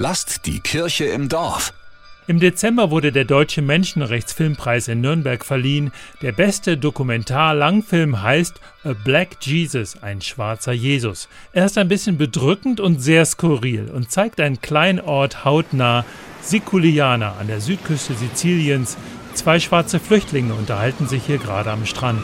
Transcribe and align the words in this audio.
Lasst 0.00 0.46
die 0.46 0.60
Kirche 0.60 1.06
im 1.06 1.28
Dorf. 1.28 1.74
Im 2.28 2.38
Dezember 2.38 2.92
wurde 2.92 3.10
der 3.10 3.24
Deutsche 3.24 3.62
Menschenrechtsfilmpreis 3.62 4.86
in 4.86 5.00
Nürnberg 5.00 5.44
verliehen. 5.44 5.90
Der 6.22 6.30
beste 6.30 6.76
Dokumentar-Langfilm 6.76 8.22
heißt 8.22 8.60
A 8.84 8.92
Black 8.92 9.38
Jesus, 9.40 10.00
ein 10.00 10.20
schwarzer 10.20 10.70
Jesus. 10.70 11.28
Er 11.52 11.66
ist 11.66 11.78
ein 11.78 11.88
bisschen 11.88 12.16
bedrückend 12.16 12.78
und 12.78 13.00
sehr 13.02 13.24
skurril 13.24 13.90
und 13.92 14.12
zeigt 14.12 14.40
einen 14.40 14.60
kleinen 14.60 15.00
Ort 15.00 15.44
hautnah, 15.44 16.04
Siculiana 16.42 17.34
an 17.40 17.48
der 17.48 17.60
Südküste 17.60 18.14
Siziliens, 18.14 18.96
Zwei 19.38 19.60
schwarze 19.60 20.00
Flüchtlinge 20.00 20.52
unterhalten 20.52 21.06
sich 21.06 21.22
hier 21.24 21.38
gerade 21.38 21.70
am 21.70 21.86
Strand. 21.86 22.20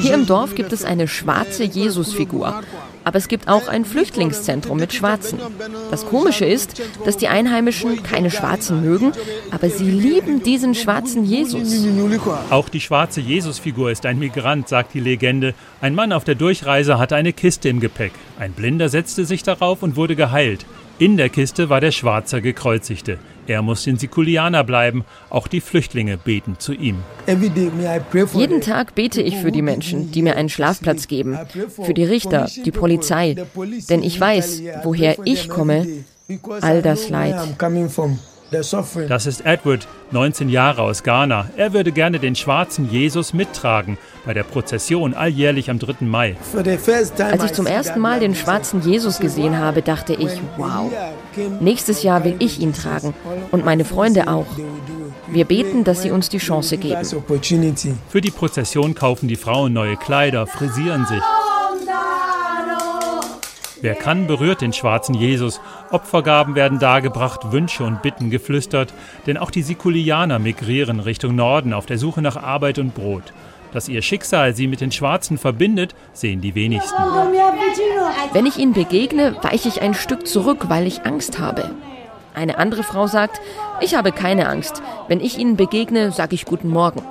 Hier 0.00 0.14
im 0.14 0.24
Dorf 0.24 0.54
gibt 0.54 0.72
es 0.72 0.84
eine 0.84 1.08
schwarze 1.08 1.64
Jesusfigur. 1.64 2.62
Aber 3.02 3.18
es 3.18 3.26
gibt 3.26 3.48
auch 3.48 3.66
ein 3.66 3.84
Flüchtlingszentrum 3.84 4.78
mit 4.78 4.94
Schwarzen. 4.94 5.40
Das 5.90 6.06
Komische 6.06 6.44
ist, 6.44 6.80
dass 7.04 7.16
die 7.16 7.26
Einheimischen 7.26 8.04
keine 8.04 8.30
Schwarzen 8.30 8.84
mögen, 8.84 9.10
aber 9.50 9.68
sie 9.68 9.90
lieben 9.90 10.44
diesen 10.44 10.76
schwarzen 10.76 11.24
Jesus. 11.24 11.74
Auch 12.50 12.68
die 12.68 12.80
schwarze 12.80 13.20
Jesusfigur 13.20 13.90
ist 13.90 14.06
ein 14.06 14.20
Migrant, 14.20 14.68
sagt 14.68 14.94
die 14.94 15.00
Legende. 15.00 15.54
Ein 15.80 15.96
Mann 15.96 16.12
auf 16.12 16.22
der 16.22 16.36
Durchreise 16.36 16.98
hatte 16.98 17.16
eine 17.16 17.32
Kiste 17.32 17.68
im 17.68 17.80
Gepäck. 17.80 18.12
Ein 18.38 18.52
Blinder 18.52 18.88
setzte 18.88 19.24
sich 19.24 19.42
darauf 19.42 19.82
und 19.82 19.96
wurde 19.96 20.14
geheilt. 20.14 20.66
In 21.00 21.16
der 21.16 21.28
Kiste 21.28 21.68
war 21.68 21.80
der 21.80 21.92
schwarze 21.92 22.42
Gekreuzigte. 22.42 23.18
Er 23.46 23.62
muss 23.62 23.86
in 23.86 23.98
Sikulianer 23.98 24.64
bleiben. 24.64 25.04
Auch 25.30 25.46
die 25.46 25.60
Flüchtlinge 25.60 26.18
beten 26.18 26.56
zu 26.58 26.72
ihm. 26.72 26.96
Jeden 28.34 28.60
Tag 28.60 28.96
bete 28.96 29.22
ich 29.22 29.36
für 29.36 29.52
die 29.52 29.62
Menschen, 29.62 30.10
die 30.10 30.22
mir 30.22 30.34
einen 30.34 30.48
Schlafplatz 30.48 31.06
geben, 31.06 31.38
für 31.82 31.94
die 31.94 32.04
Richter, 32.04 32.48
die 32.64 32.72
Polizei. 32.72 33.36
Denn 33.88 34.02
ich 34.02 34.20
weiß, 34.20 34.62
woher 34.82 35.18
ich 35.24 35.48
komme, 35.48 35.86
all 36.60 36.82
das 36.82 37.08
Leid. 37.08 37.36
Das 38.50 39.26
ist 39.26 39.44
Edward, 39.44 39.86
19 40.10 40.48
Jahre 40.48 40.82
aus 40.82 41.02
Ghana. 41.02 41.50
Er 41.56 41.74
würde 41.74 41.92
gerne 41.92 42.18
den 42.18 42.34
schwarzen 42.34 42.90
Jesus 42.90 43.34
mittragen 43.34 43.98
bei 44.24 44.32
der 44.32 44.42
Prozession 44.42 45.12
alljährlich 45.12 45.70
am 45.70 45.78
3. 45.78 46.06
Mai. 46.06 46.36
Als 46.54 47.44
ich 47.44 47.52
zum 47.52 47.66
ersten 47.66 48.00
Mal 48.00 48.20
den 48.20 48.34
schwarzen 48.34 48.80
Jesus 48.80 49.18
gesehen 49.18 49.58
habe, 49.58 49.82
dachte 49.82 50.14
ich, 50.14 50.40
wow, 50.56 50.90
nächstes 51.60 52.02
Jahr 52.02 52.24
will 52.24 52.36
ich 52.38 52.60
ihn 52.60 52.72
tragen 52.72 53.12
und 53.50 53.64
meine 53.64 53.84
Freunde 53.84 54.28
auch. 54.28 54.46
Wir 55.26 55.44
beten, 55.44 55.84
dass 55.84 56.02
sie 56.02 56.10
uns 56.10 56.30
die 56.30 56.38
Chance 56.38 56.78
geben. 56.78 57.04
Für 58.08 58.20
die 58.22 58.30
Prozession 58.30 58.94
kaufen 58.94 59.28
die 59.28 59.36
Frauen 59.36 59.74
neue 59.74 59.96
Kleider, 59.96 60.46
frisieren 60.46 61.04
sich. 61.06 61.22
Wer 63.80 63.94
kann, 63.94 64.26
berührt 64.26 64.60
den 64.60 64.72
schwarzen 64.72 65.14
Jesus. 65.14 65.60
Opfergaben 65.90 66.54
werden 66.54 66.78
dargebracht, 66.78 67.52
Wünsche 67.52 67.84
und 67.84 68.02
Bitten 68.02 68.30
geflüstert, 68.30 68.92
denn 69.26 69.36
auch 69.36 69.50
die 69.50 69.62
Sikulianer 69.62 70.38
migrieren 70.38 71.00
Richtung 71.00 71.36
Norden 71.36 71.72
auf 71.72 71.86
der 71.86 71.98
Suche 71.98 72.20
nach 72.20 72.36
Arbeit 72.36 72.78
und 72.78 72.94
Brot. 72.94 73.32
Dass 73.72 73.88
ihr 73.88 74.02
Schicksal 74.02 74.54
sie 74.54 74.66
mit 74.66 74.80
den 74.80 74.90
Schwarzen 74.90 75.38
verbindet, 75.38 75.94
sehen 76.12 76.40
die 76.40 76.54
wenigsten. 76.54 77.02
Wenn 78.32 78.46
ich 78.46 78.56
ihnen 78.56 78.72
begegne, 78.72 79.36
weiche 79.42 79.68
ich 79.68 79.82
ein 79.82 79.94
Stück 79.94 80.26
zurück, 80.26 80.68
weil 80.68 80.86
ich 80.86 81.04
Angst 81.04 81.38
habe. 81.38 81.70
Eine 82.34 82.58
andere 82.58 82.82
Frau 82.82 83.06
sagt, 83.06 83.40
ich 83.80 83.94
habe 83.94 84.12
keine 84.12 84.48
Angst. 84.48 84.82
Wenn 85.06 85.20
ich 85.20 85.38
ihnen 85.38 85.56
begegne, 85.56 86.12
sage 86.12 86.34
ich 86.34 86.46
guten 86.46 86.68
Morgen. 86.68 87.02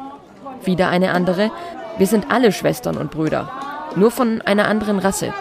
Wieder 0.63 0.89
eine 0.89 1.11
andere, 1.11 1.51
wir 1.97 2.07
sind 2.07 2.31
alle 2.31 2.51
Schwestern 2.51 2.97
und 2.97 3.11
Brüder, 3.11 3.51
nur 3.95 4.11
von 4.11 4.41
einer 4.41 4.67
anderen 4.67 4.99
Rasse. 4.99 5.33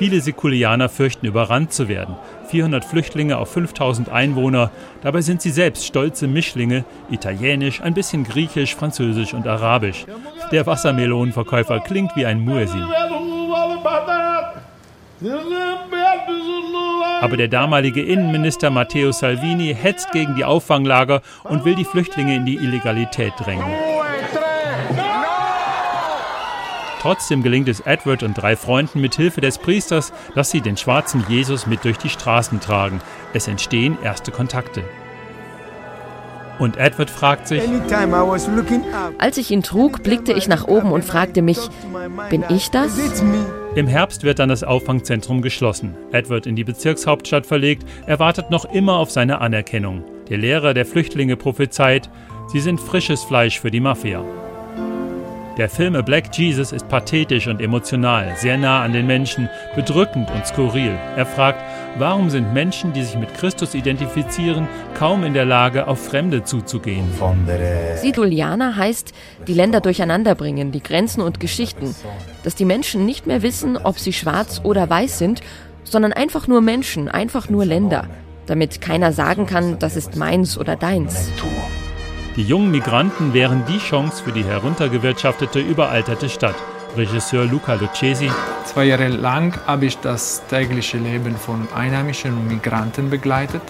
Viele 0.00 0.22
Sekulianer 0.22 0.88
fürchten, 0.88 1.26
überrannt 1.26 1.74
zu 1.74 1.86
werden. 1.86 2.16
400 2.48 2.86
Flüchtlinge 2.86 3.36
auf 3.36 3.52
5000 3.52 4.08
Einwohner. 4.08 4.70
Dabei 5.02 5.20
sind 5.20 5.42
sie 5.42 5.50
selbst 5.50 5.84
stolze 5.84 6.26
Mischlinge, 6.26 6.86
italienisch, 7.10 7.82
ein 7.82 7.92
bisschen 7.92 8.24
griechisch, 8.24 8.74
französisch 8.74 9.34
und 9.34 9.46
arabisch. 9.46 10.06
Der 10.52 10.64
Wassermelonenverkäufer 10.66 11.80
klingt 11.80 12.16
wie 12.16 12.24
ein 12.24 12.40
Muezzin. 12.40 12.86
Aber 17.20 17.36
der 17.36 17.48
damalige 17.48 18.02
Innenminister 18.02 18.70
Matteo 18.70 19.12
Salvini 19.12 19.76
hetzt 19.78 20.12
gegen 20.12 20.34
die 20.34 20.46
Auffanglager 20.46 21.20
und 21.44 21.66
will 21.66 21.74
die 21.74 21.84
Flüchtlinge 21.84 22.36
in 22.36 22.46
die 22.46 22.56
Illegalität 22.56 23.34
drängen. 23.38 23.89
Trotzdem 27.00 27.42
gelingt 27.42 27.66
es 27.66 27.80
Edward 27.80 28.22
und 28.22 28.34
drei 28.34 28.56
Freunden 28.56 29.00
mit 29.00 29.14
Hilfe 29.14 29.40
des 29.40 29.56
Priesters, 29.56 30.12
dass 30.34 30.50
sie 30.50 30.60
den 30.60 30.76
schwarzen 30.76 31.24
Jesus 31.28 31.66
mit 31.66 31.84
durch 31.84 31.96
die 31.96 32.10
Straßen 32.10 32.60
tragen. 32.60 33.00
Es 33.32 33.48
entstehen 33.48 33.96
erste 34.04 34.30
Kontakte. 34.30 34.84
Und 36.58 36.76
Edward 36.76 37.08
fragt 37.08 37.48
sich, 37.48 37.62
als 39.16 39.38
ich 39.38 39.50
ihn 39.50 39.62
trug, 39.62 40.02
blickte 40.02 40.34
ich 40.34 40.46
nach 40.46 40.68
oben 40.68 40.92
und 40.92 41.02
fragte 41.02 41.40
mich, 41.40 41.58
bin 42.28 42.44
ich 42.50 42.70
das? 42.70 43.00
Im 43.74 43.86
Herbst 43.86 44.22
wird 44.22 44.38
dann 44.38 44.50
das 44.50 44.62
Auffangzentrum 44.62 45.40
geschlossen. 45.40 45.94
Edward 46.12 46.46
in 46.46 46.54
die 46.54 46.64
Bezirkshauptstadt 46.64 47.46
verlegt, 47.46 47.88
er 48.04 48.18
wartet 48.18 48.50
noch 48.50 48.66
immer 48.66 48.98
auf 48.98 49.10
seine 49.10 49.40
Anerkennung. 49.40 50.04
Der 50.28 50.36
Lehrer 50.36 50.74
der 50.74 50.84
Flüchtlinge 50.84 51.36
prophezeit, 51.36 52.10
sie 52.52 52.60
sind 52.60 52.78
frisches 52.78 53.24
Fleisch 53.24 53.58
für 53.58 53.70
die 53.70 53.80
Mafia. 53.80 54.22
Der 55.60 55.68
Film 55.68 55.94
A 55.94 56.00
Black 56.00 56.34
Jesus 56.34 56.72
ist 56.72 56.88
pathetisch 56.88 57.46
und 57.46 57.60
emotional, 57.60 58.32
sehr 58.34 58.56
nah 58.56 58.82
an 58.82 58.94
den 58.94 59.06
Menschen, 59.06 59.50
bedrückend 59.76 60.30
und 60.30 60.46
skurril. 60.46 60.98
Er 61.18 61.26
fragt, 61.26 61.62
warum 61.98 62.30
sind 62.30 62.54
Menschen, 62.54 62.94
die 62.94 63.02
sich 63.02 63.18
mit 63.18 63.34
Christus 63.34 63.74
identifizieren, 63.74 64.66
kaum 64.94 65.22
in 65.22 65.34
der 65.34 65.44
Lage, 65.44 65.86
auf 65.86 66.02
Fremde 66.02 66.44
zuzugehen? 66.44 67.04
Siduliana 67.96 68.74
heißt, 68.74 69.12
die 69.46 69.52
Länder 69.52 69.82
durcheinanderbringen, 69.82 70.72
die 70.72 70.82
Grenzen 70.82 71.20
und 71.20 71.40
Geschichten. 71.40 71.94
Dass 72.42 72.54
die 72.54 72.64
Menschen 72.64 73.04
nicht 73.04 73.26
mehr 73.26 73.42
wissen, 73.42 73.76
ob 73.76 73.98
sie 73.98 74.14
schwarz 74.14 74.62
oder 74.64 74.88
weiß 74.88 75.18
sind, 75.18 75.42
sondern 75.84 76.14
einfach 76.14 76.48
nur 76.48 76.62
Menschen, 76.62 77.10
einfach 77.10 77.50
nur 77.50 77.66
Länder. 77.66 78.06
Damit 78.46 78.80
keiner 78.80 79.12
sagen 79.12 79.44
kann, 79.44 79.78
das 79.78 79.96
ist 79.96 80.16
meins 80.16 80.56
oder 80.56 80.76
deins. 80.76 81.28
Die 82.36 82.44
jungen 82.44 82.70
Migranten 82.70 83.34
wären 83.34 83.64
die 83.66 83.78
Chance 83.78 84.22
für 84.22 84.30
die 84.30 84.44
heruntergewirtschaftete, 84.44 85.58
überalterte 85.58 86.28
Stadt. 86.28 86.54
Regisseur 86.96 87.44
Luca 87.44 87.74
Lucchesi. 87.74 88.30
Zwei 88.64 88.84
Jahre 88.84 89.08
lang 89.08 89.58
habe 89.66 89.86
ich 89.86 89.98
das 89.98 90.46
tägliche 90.46 90.98
Leben 90.98 91.34
von 91.34 91.66
Einheimischen 91.74 92.34
und 92.34 92.46
Migranten 92.46 93.10
begleitet. 93.10 93.62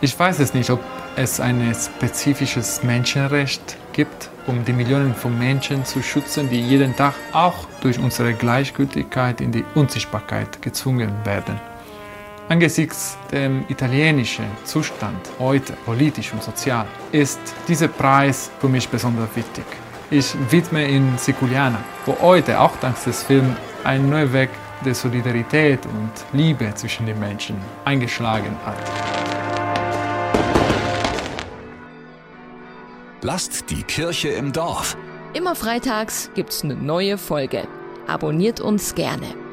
Ich 0.00 0.18
weiß 0.18 0.40
es 0.40 0.54
nicht, 0.54 0.70
ob 0.70 0.80
es 1.14 1.38
ein 1.38 1.72
spezifisches 1.72 2.82
Menschenrecht 2.82 3.76
gibt, 3.92 4.28
um 4.48 4.64
die 4.64 4.72
Millionen 4.72 5.14
von 5.14 5.38
Menschen 5.38 5.84
zu 5.84 6.02
schützen, 6.02 6.50
die 6.50 6.60
jeden 6.60 6.96
Tag 6.96 7.14
auch 7.32 7.66
durch 7.80 8.00
unsere 8.00 8.34
Gleichgültigkeit 8.34 9.40
in 9.40 9.52
die 9.52 9.64
Unsichtbarkeit 9.76 10.60
gezwungen 10.62 11.12
werden. 11.24 11.69
Angesichts 12.50 13.16
dem 13.30 13.64
italienischen 13.68 14.46
Zustand 14.64 15.20
heute, 15.38 15.74
politisch 15.84 16.32
und 16.32 16.42
sozial, 16.42 16.84
ist 17.12 17.38
dieser 17.68 17.86
Preis 17.86 18.50
für 18.58 18.68
mich 18.68 18.88
besonders 18.88 19.28
wichtig. 19.36 19.64
Ich 20.10 20.34
widme 20.50 20.84
ihn 20.90 21.16
Sikuliana, 21.16 21.78
wo 22.06 22.18
heute, 22.20 22.58
auch 22.58 22.76
dank 22.80 23.00
des 23.04 23.22
Films, 23.22 23.56
ein 23.84 24.10
neuer 24.10 24.32
Weg 24.32 24.50
der 24.84 24.96
Solidarität 24.96 25.86
und 25.86 26.10
Liebe 26.32 26.74
zwischen 26.74 27.06
den 27.06 27.20
Menschen 27.20 27.54
eingeschlagen 27.84 28.56
hat. 28.66 28.78
Lasst 33.22 33.70
die 33.70 33.84
Kirche 33.84 34.30
im 34.30 34.52
Dorf. 34.52 34.96
Immer 35.34 35.54
freitags 35.54 36.32
gibt's 36.34 36.64
eine 36.64 36.74
neue 36.74 37.16
Folge. 37.16 37.68
Abonniert 38.08 38.60
uns 38.60 38.96
gerne. 38.96 39.49